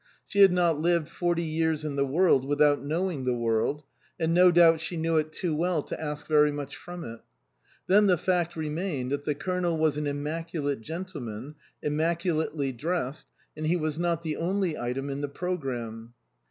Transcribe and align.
She 0.25 0.39
had 0.39 0.51
not 0.51 0.79
lived 0.81 1.09
forty 1.09 1.43
years 1.43 1.85
in 1.85 1.95
the 1.95 2.03
world 2.07 2.43
without 2.43 2.83
knowing 2.83 3.23
the 3.23 3.35
world, 3.35 3.83
and 4.19 4.33
no 4.33 4.49
doubt 4.49 4.81
she 4.81 4.97
knew 4.97 5.17
it 5.17 5.31
too 5.31 5.55
well 5.55 5.83
to 5.83 6.01
ask 6.01 6.25
very 6.27 6.51
much 6.51 6.75
from 6.75 7.03
it. 7.03 7.19
Then 7.85 8.07
the 8.07 8.17
fact 8.17 8.55
remained 8.55 9.11
that 9.11 9.25
the 9.25 9.35
Colonel 9.35 9.77
was 9.77 9.97
an 9.97 10.07
immaculate 10.07 10.81
gentleman, 10.81 11.53
immaculately 11.83 12.71
dressed, 12.71 13.27
and 13.55 13.67
he 13.67 13.77
was 13.77 13.99
not 13.99 14.23
the 14.23 14.37
only 14.37 14.75
item 14.75 15.07
in 15.11 15.21
the 15.21 15.29
programme. 15.29 16.15